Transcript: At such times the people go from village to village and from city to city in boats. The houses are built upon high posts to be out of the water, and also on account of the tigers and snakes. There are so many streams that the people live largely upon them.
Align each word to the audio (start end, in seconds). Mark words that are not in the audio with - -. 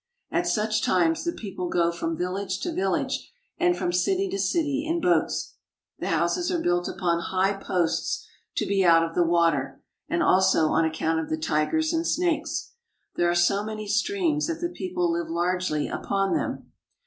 At 0.31 0.47
such 0.47 0.81
times 0.81 1.23
the 1.23 1.31
people 1.31 1.69
go 1.69 1.91
from 1.91 2.17
village 2.17 2.59
to 2.61 2.73
village 2.73 3.31
and 3.59 3.77
from 3.77 3.91
city 3.91 4.27
to 4.29 4.39
city 4.39 4.83
in 4.83 4.99
boats. 4.99 5.57
The 5.99 6.07
houses 6.07 6.49
are 6.51 6.59
built 6.59 6.87
upon 6.89 7.19
high 7.19 7.53
posts 7.53 8.25
to 8.55 8.65
be 8.65 8.83
out 8.83 9.03
of 9.07 9.13
the 9.13 9.21
water, 9.21 9.83
and 10.09 10.23
also 10.23 10.69
on 10.69 10.85
account 10.85 11.19
of 11.19 11.29
the 11.29 11.37
tigers 11.37 11.93
and 11.93 12.07
snakes. 12.07 12.71
There 13.15 13.29
are 13.29 13.35
so 13.35 13.63
many 13.63 13.87
streams 13.87 14.47
that 14.47 14.59
the 14.59 14.69
people 14.69 15.11
live 15.11 15.29
largely 15.29 15.87
upon 15.87 16.33
them. 16.33 16.71